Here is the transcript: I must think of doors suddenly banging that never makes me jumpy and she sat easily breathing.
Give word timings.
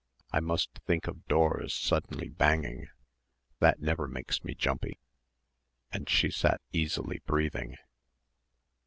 I 0.31 0.39
must 0.39 0.71
think 0.87 1.05
of 1.05 1.27
doors 1.27 1.75
suddenly 1.75 2.27
banging 2.27 2.87
that 3.59 3.81
never 3.81 4.07
makes 4.07 4.43
me 4.43 4.55
jumpy 4.55 4.97
and 5.91 6.09
she 6.09 6.31
sat 6.31 6.59
easily 6.73 7.21
breathing. 7.27 7.75